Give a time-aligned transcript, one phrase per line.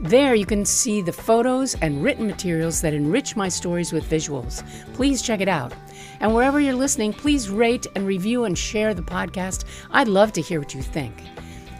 [0.00, 4.64] There you can see the photos and written materials that enrich my stories with visuals.
[4.94, 5.74] Please check it out.
[6.20, 9.66] And wherever you're listening, please rate and review and share the podcast.
[9.90, 11.12] I'd love to hear what you think.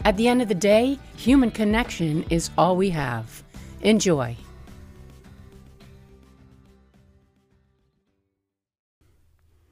[0.05, 3.43] At the end of the day, human connection is all we have.
[3.81, 4.37] Enjoy.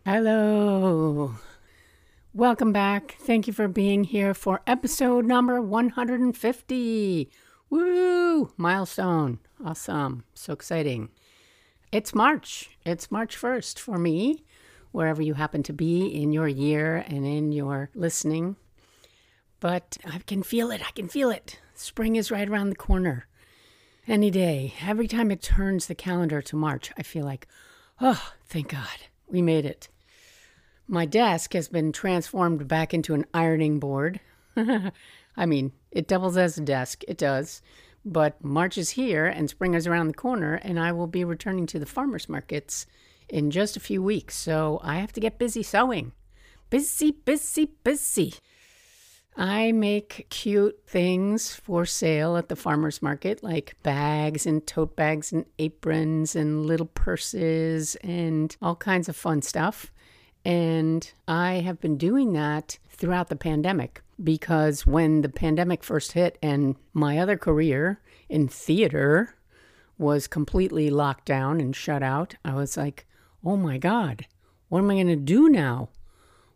[0.05, 1.35] Hello.
[2.33, 3.15] Welcome back.
[3.19, 7.29] Thank you for being here for episode number 150.
[7.69, 8.51] Woo!
[8.57, 9.39] Milestone.
[9.63, 10.23] Awesome.
[10.33, 11.09] So exciting.
[11.91, 12.71] It's March.
[12.85, 14.43] It's March 1st for me,
[14.91, 18.55] wherever you happen to be in your year and in your listening.
[19.59, 20.81] But I can feel it.
[20.87, 21.59] I can feel it.
[21.75, 23.27] Spring is right around the corner.
[24.07, 27.47] Any day, every time it turns the calendar to March, I feel like,
[28.01, 29.89] oh, thank God, we made it.
[30.87, 34.19] My desk has been transformed back into an ironing board.
[35.35, 37.61] I mean, it doubles as a desk, it does.
[38.05, 41.65] But March is here and spring is around the corner, and I will be returning
[41.67, 42.85] to the farmers markets
[43.27, 44.35] in just a few weeks.
[44.35, 46.13] So I have to get busy sewing.
[46.69, 48.33] Busy, busy, busy.
[49.35, 55.31] I make cute things for sale at the farmers market, like bags and tote bags
[55.31, 59.91] and aprons and little purses and all kinds of fun stuff.
[60.45, 66.37] And I have been doing that throughout the pandemic because when the pandemic first hit
[66.41, 69.35] and my other career in theater
[69.97, 73.05] was completely locked down and shut out, I was like,
[73.43, 74.25] oh my God,
[74.69, 75.89] what am I going to do now?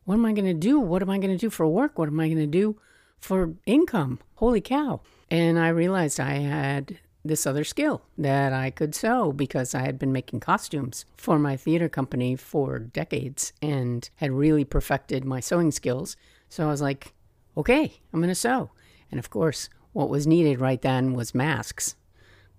[0.05, 0.79] What am I going to do?
[0.79, 1.97] What am I going to do for work?
[1.97, 2.79] What am I going to do
[3.19, 4.19] for income?
[4.35, 5.01] Holy cow.
[5.29, 9.97] And I realized I had this other skill that I could sew because I had
[9.97, 15.71] been making costumes for my theater company for decades and had really perfected my sewing
[15.71, 16.17] skills.
[16.49, 17.13] So I was like,
[17.55, 18.71] okay, I'm going to sew.
[19.09, 21.95] And of course, what was needed right then was masks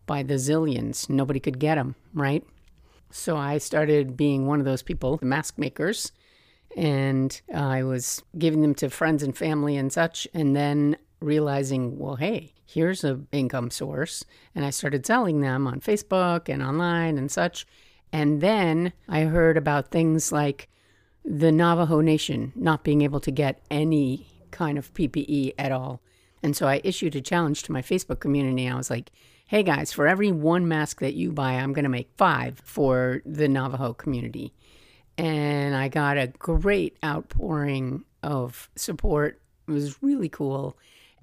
[0.07, 1.09] by the zillions.
[1.09, 2.45] Nobody could get them, right?
[3.11, 6.11] So I started being one of those people, the mask makers,
[6.77, 10.27] and I was giving them to friends and family and such.
[10.35, 14.25] And then realizing, well, hey, here's an income source.
[14.55, 17.67] And I started selling them on Facebook and online and such.
[18.13, 20.69] And then I heard about things like
[21.25, 26.01] the Navajo Nation not being able to get any kind of PPE at all.
[26.43, 28.69] And so I issued a challenge to my Facebook community.
[28.69, 29.11] I was like,
[29.47, 33.23] hey guys, for every one mask that you buy, I'm going to make five for
[33.25, 34.55] the Navajo community.
[35.17, 39.41] And I got a great outpouring of support.
[39.69, 40.77] It was really cool.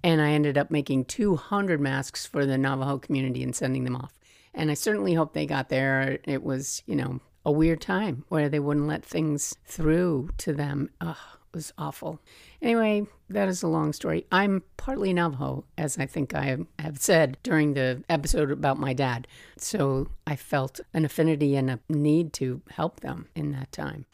[0.04, 4.14] And I ended up making 200 masks for the Navajo community and sending them off.
[4.54, 6.20] And I certainly hope they got there.
[6.26, 10.90] It was, you know, a weird time where they wouldn't let things through to them.
[11.00, 12.20] Ugh, it was awful.
[12.62, 14.26] Anyway, that is a long story.
[14.32, 19.28] I'm partly Navajo, as I think I have said during the episode about my dad.
[19.58, 24.06] So I felt an affinity and a need to help them in that time.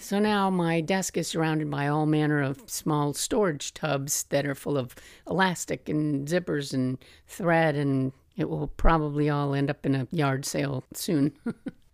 [0.00, 4.54] So now my desk is surrounded by all manner of small storage tubs that are
[4.54, 4.94] full of
[5.28, 10.46] elastic and zippers and thread, and it will probably all end up in a yard
[10.46, 11.32] sale soon.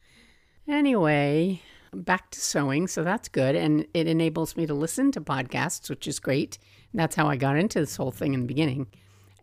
[0.69, 1.63] anyway,
[1.95, 3.57] back to sewing, so that's good.
[3.57, 6.59] And it enables me to listen to podcasts, which is great.
[6.93, 8.87] That's how I got into this whole thing in the beginning.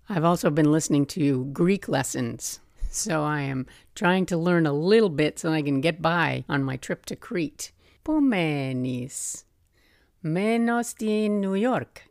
[0.07, 2.59] I've also been listening to Greek lessons.
[2.91, 6.63] So I am trying to learn a little bit so I can get by on
[6.63, 7.71] my trip to Crete.
[8.03, 9.43] Pomenis.
[10.23, 12.03] Menos in New York.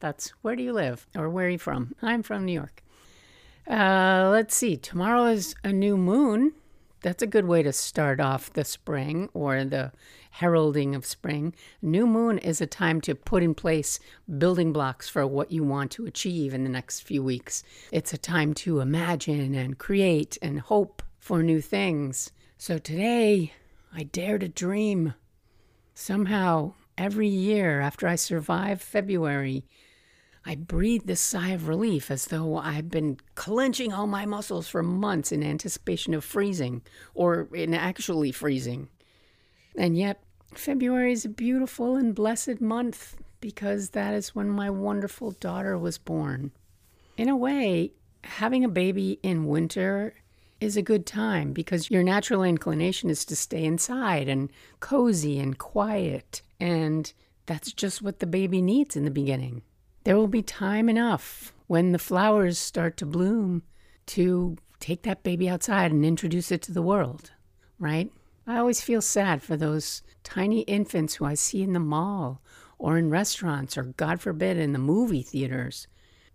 [0.00, 1.94] That's where do you live or where are you from?
[2.02, 2.82] I'm from New York.
[3.68, 4.76] Uh, let's see.
[4.76, 6.52] Tomorrow is a new moon.
[7.02, 9.92] That's a good way to start off the spring or the
[10.30, 11.54] heralding of spring.
[11.82, 14.00] New moon is a time to put in place
[14.38, 17.62] building blocks for what you want to achieve in the next few weeks.
[17.92, 22.32] It's a time to imagine and create and hope for new things.
[22.56, 23.52] So today,
[23.96, 25.14] I dare to dream.
[25.94, 29.64] Somehow, every year after I survive February,
[30.44, 34.82] I breathe a sigh of relief as though I've been clenching all my muscles for
[34.82, 36.82] months in anticipation of freezing,
[37.14, 38.88] or in actually freezing.
[39.76, 40.22] And yet,
[40.54, 45.98] February is a beautiful and blessed month because that is when my wonderful daughter was
[45.98, 46.50] born.
[47.16, 47.92] In a way,
[48.24, 50.14] having a baby in winter
[50.64, 54.50] is a good time because your natural inclination is to stay inside and
[54.80, 56.42] cozy and quiet.
[56.58, 57.12] And
[57.46, 59.62] that's just what the baby needs in the beginning.
[60.04, 63.62] There will be time enough when the flowers start to bloom
[64.06, 67.30] to take that baby outside and introduce it to the world,
[67.78, 68.10] right?
[68.46, 72.42] I always feel sad for those tiny infants who I see in the mall
[72.78, 75.86] or in restaurants or, God forbid, in the movie theaters.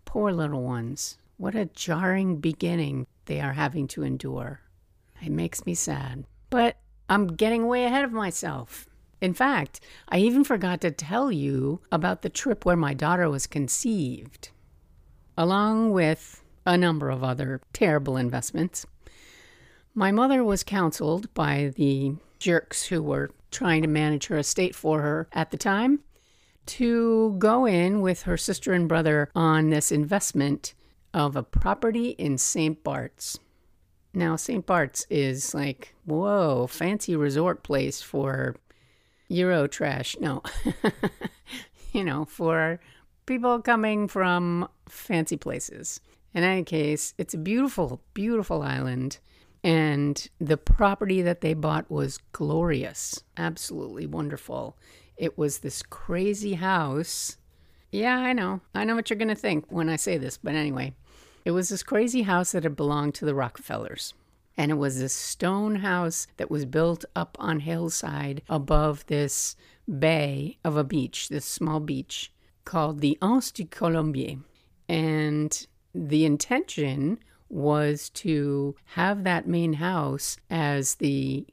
[0.04, 1.16] Poor little ones.
[1.36, 4.60] What a jarring beginning they are having to endure.
[5.22, 6.24] It makes me sad.
[6.50, 6.78] But
[7.08, 8.88] I'm getting way ahead of myself.
[9.20, 9.78] In fact,
[10.08, 14.50] I even forgot to tell you about the trip where my daughter was conceived,
[15.38, 18.84] along with a number of other terrible investments.
[19.94, 25.02] My mother was counseled by the jerks who were trying to manage her estate for
[25.02, 26.00] her at the time
[26.66, 30.74] to go in with her sister and brother on this investment
[31.12, 32.82] of a property in St.
[32.82, 33.38] Bart's.
[34.12, 34.66] Now, St.
[34.66, 38.56] Bart's is like, whoa, fancy resort place for
[39.28, 40.16] Euro trash.
[40.20, 40.42] No,
[41.92, 42.80] you know, for
[43.26, 46.00] people coming from fancy places.
[46.34, 49.18] In any case, it's a beautiful, beautiful island.
[49.62, 54.76] And the property that they bought was glorious, absolutely wonderful.
[55.16, 57.36] It was this crazy house.
[57.92, 58.62] Yeah, I know.
[58.74, 60.94] I know what you're going to think when I say this, but anyway,
[61.44, 64.14] it was this crazy house that had belonged to the Rockefellers.
[64.56, 69.56] And it was this stone house that was built up on hillside above this
[69.98, 72.32] bay of a beach, this small beach
[72.64, 74.36] called the Anse du Colombier.
[74.88, 81.46] And the intention was to have that main house as the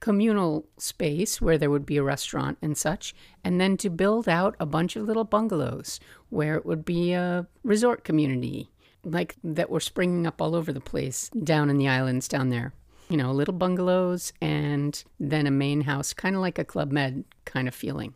[0.00, 4.54] communal space where there would be a restaurant and such, and then to build out
[4.60, 5.98] a bunch of little bungalows
[6.28, 8.70] where it would be a resort community,
[9.04, 12.72] like that were springing up all over the place down in the islands down there.
[13.08, 17.24] You know, little bungalows and then a main house, kind of like a Club Med
[17.44, 18.14] kind of feeling.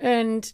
[0.00, 0.52] And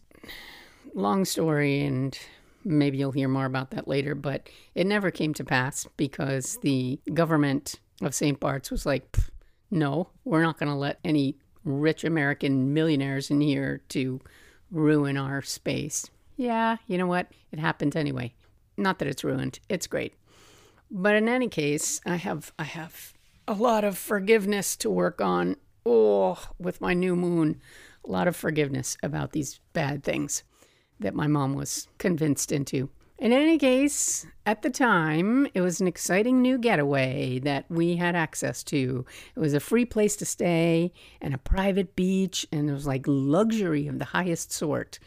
[0.95, 2.19] long story, and
[2.65, 7.01] maybe you'll hear more about that later, but it never came to pass because the
[7.15, 8.39] government of St.
[8.39, 9.17] Bart's was like,
[9.71, 14.21] no, we're not going to let any rich American millionaires in here to
[14.71, 16.11] ruin our space.
[16.37, 17.29] Yeah, you know what?
[17.53, 18.35] It happened anyway.
[18.81, 19.61] Not that it's ruined.
[19.69, 20.15] It's great.
[20.91, 23.13] But in any case, I have I have
[23.47, 25.57] a lot of forgiveness to work on.
[25.85, 27.61] Oh, with my new moon,
[28.07, 30.45] a lot of forgiveness about these bad things
[30.99, 32.89] that my mom was convinced into.
[33.19, 38.17] In any case, at the time, it was an exciting new getaway that we had
[38.17, 39.05] access to.
[39.37, 43.05] It was a free place to stay and a private beach, and it was like
[43.07, 44.99] luxury of the highest sort.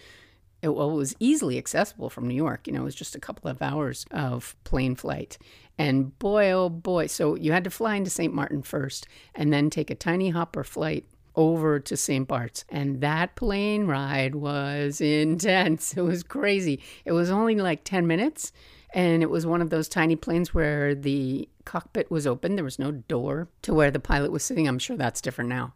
[0.63, 2.68] It, well, it was easily accessible from New York.
[2.68, 5.38] You know, it was just a couple of hours of plane flight.
[5.77, 8.33] And boy, oh boy, so you had to fly into St.
[8.33, 9.06] Martin first
[9.36, 11.06] and then take a tiny hopper flight
[11.36, 12.27] over to St.
[12.27, 12.63] Bart's.
[12.69, 15.94] And that plane ride was intense.
[15.98, 16.80] It was crazy.
[17.04, 18.54] It was only like 10 minutes.
[18.94, 22.56] And it was one of those tiny planes where the cockpit was open.
[22.56, 24.68] There was no door to where the pilot was sitting.
[24.68, 25.74] I'm sure that's different now.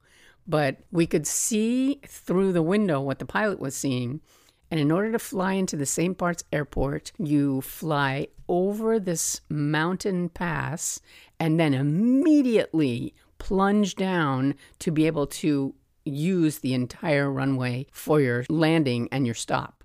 [0.48, 4.22] But we could see through the window what the pilot was seeing.
[4.70, 6.18] And in order to fly into the St.
[6.18, 11.00] Bart's airport, you fly over this mountain pass
[11.40, 18.46] and then immediately plunge down to be able to use the entire runway for your
[18.50, 19.84] landing and your stop.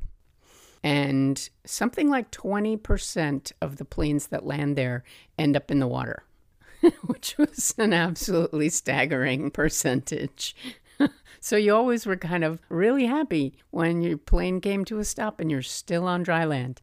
[0.82, 5.04] And something like 20% of the planes that land there
[5.38, 6.24] end up in the water,
[7.06, 10.56] which was an absolutely staggering percentage.
[11.42, 15.40] So you always were kind of really happy when your plane came to a stop
[15.40, 16.80] and you're still on dry land.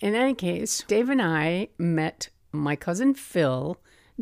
[0.00, 3.78] In any case, Dave and I met my cousin Phil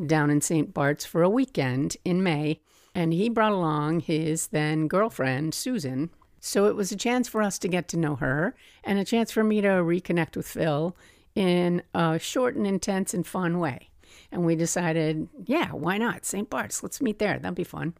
[0.07, 0.73] down in St.
[0.73, 2.61] Bart's for a weekend in May,
[2.95, 6.11] and he brought along his then girlfriend, Susan.
[6.39, 8.55] So it was a chance for us to get to know her
[8.85, 10.97] and a chance for me to reconnect with Phil
[11.35, 13.91] in a short and intense and fun way.
[14.31, 16.25] And we decided, yeah, why not?
[16.25, 16.49] St.
[16.49, 17.41] Bart's, let's meet there.
[17.41, 17.95] That'd be fun.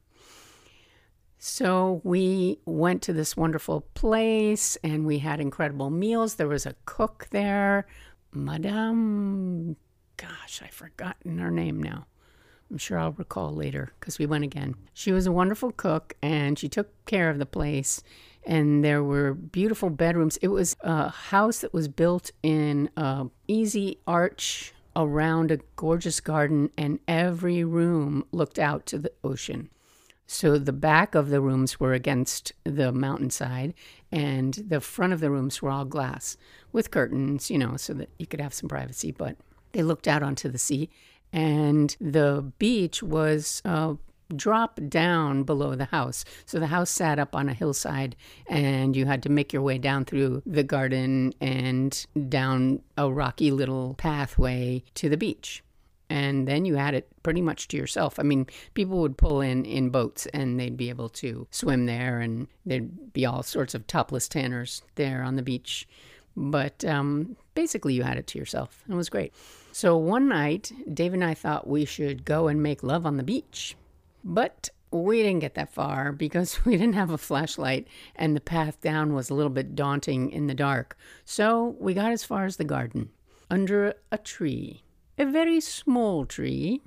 [1.47, 6.37] So we went to this wonderful place and we had incredible meals.
[6.37, 7.87] There was a cook there,
[8.33, 9.77] Madame
[10.17, 12.07] gosh, I've forgotten her name now.
[12.71, 14.75] I'm sure I'll recall later because we went again.
[14.95, 18.03] She was a wonderful cook and she took care of the place.
[18.47, 20.39] And there were beautiful bedrooms.
[20.39, 26.71] It was a house that was built in a easy arch around a gorgeous garden,
[26.79, 29.69] and every room looked out to the ocean.
[30.27, 33.75] So the back of the rooms were against the mountainside,
[34.11, 36.37] and the front of the rooms were all glass
[36.73, 39.13] with curtains, you know, so that you could have some privacy.
[39.13, 39.37] But
[39.73, 40.89] they looked out onto the sea,
[41.33, 43.95] and the beach was uh,
[44.35, 46.25] drop down below the house.
[46.47, 48.17] So the house sat up on a hillside,
[48.47, 53.51] and you had to make your way down through the garden and down a rocky
[53.51, 55.63] little pathway to the beach.
[56.15, 58.21] And then you had it pretty much to yourself.
[58.21, 62.21] I mean, people would pull in in boats and they'd be able to swim there,
[62.21, 65.89] and there'd be all sorts of topless tanners there on the beach.
[66.37, 68.85] But um, basically, you had it to yourself.
[68.89, 69.35] It was great.
[69.73, 73.25] So one night, Dave and I thought we should go and make love on the
[73.25, 73.77] beach.
[74.23, 78.81] But we didn't get that far because we didn't have a flashlight and the path
[78.81, 80.97] down was a little bit daunting in the dark.
[81.25, 83.11] So we got as far as the garden,
[83.51, 84.84] under a tree.
[85.19, 86.83] A very small tree.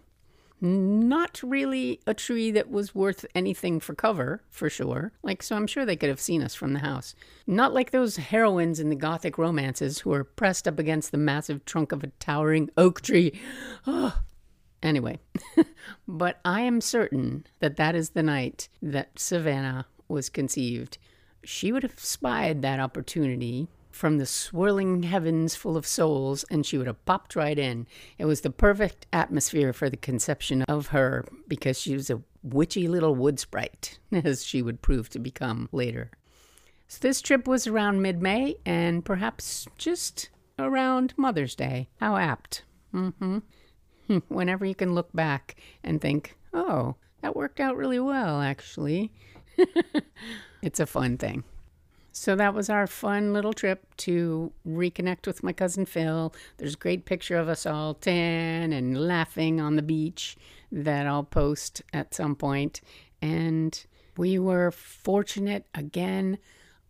[0.59, 5.11] Not really a tree that was worth anything for cover, for sure.
[5.21, 7.13] Like, so I'm sure they could have seen us from the house.
[7.45, 11.63] Not like those heroines in the Gothic romances who are pressed up against the massive
[11.65, 13.39] trunk of a towering oak tree.
[13.85, 14.19] Oh,
[14.83, 15.19] Anyway,
[16.07, 20.97] but I am certain that that is the night that Savannah was conceived.
[21.43, 26.77] She would have spied that opportunity from the swirling heavens full of souls, and she
[26.77, 27.87] would have popped right in.
[28.17, 32.87] It was the perfect atmosphere for the conception of her because she was a witchy
[32.87, 36.11] little wood sprite, as she would prove to become later.
[36.87, 41.89] So this trip was around mid May and perhaps just around Mother's Day.
[41.99, 42.63] How apt.
[42.93, 43.39] Mm-hmm.
[44.27, 49.11] whenever you can look back and think, oh, that worked out really well, actually.
[50.61, 51.43] it's a fun thing.
[52.19, 56.33] So that was our fun little trip to reconnect with my cousin Phil.
[56.57, 60.35] There's a great picture of us all tan and laughing on the beach
[60.71, 62.81] that I'll post at some point.
[63.21, 63.85] And
[64.17, 66.39] we were fortunate again.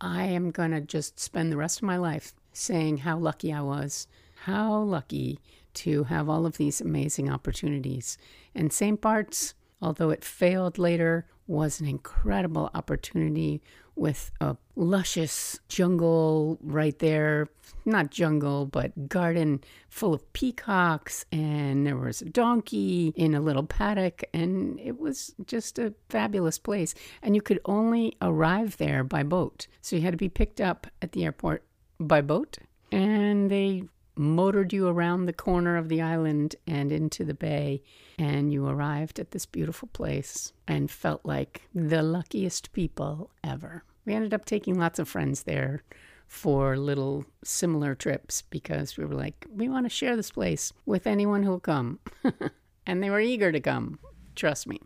[0.00, 3.60] I am going to just spend the rest of my life saying how lucky I
[3.60, 4.08] was.
[4.44, 5.40] How lucky
[5.74, 8.16] to have all of these amazing opportunities.
[8.54, 8.98] And St.
[8.98, 13.62] Bart's, although it failed later, was an incredible opportunity
[13.96, 17.48] with a luscious jungle right there.
[17.84, 23.64] Not jungle, but garden full of peacocks, and there was a donkey in a little
[23.64, 26.94] paddock, and it was just a fabulous place.
[27.22, 29.66] And you could only arrive there by boat.
[29.80, 31.64] So you had to be picked up at the airport
[31.98, 32.58] by boat,
[32.92, 33.84] and they
[34.18, 37.82] motored you around the corner of the island and into the bay,
[38.18, 43.84] and you arrived at this beautiful place and felt like the luckiest people ever.
[44.04, 45.82] We ended up taking lots of friends there
[46.26, 51.06] for little similar trips because we were like, we want to share this place with
[51.06, 51.98] anyone who'll come.
[52.86, 53.98] and they were eager to come,
[54.34, 54.80] trust me.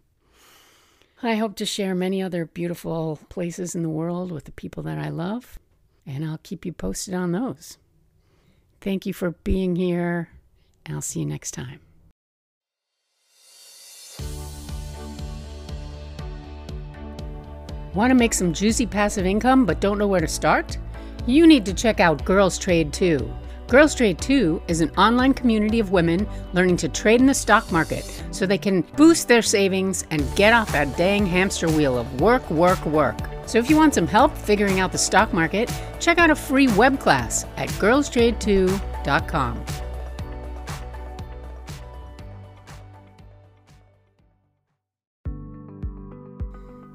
[1.23, 4.99] I hope to share many other beautiful places in the world with the people that
[4.99, 5.59] I love,
[6.05, 7.79] and I'll keep you posted on those.
[8.83, 10.29] Thank you for being here,
[10.89, 11.79] I'll see you next time.
[17.95, 20.79] Want to make some juicy passive income but don't know where to start?
[21.29, 23.33] You need to check out Girls Trade 2.
[23.73, 27.73] Girls Trade 2 is an online community of women learning to trade in the stock
[27.73, 32.21] market so they can boost their savings and get off that dang hamster wheel of
[32.21, 33.19] work, work, work.
[33.47, 36.69] So if you want some help figuring out the stock market, check out a free
[36.69, 39.65] web class at girlstrade2.com.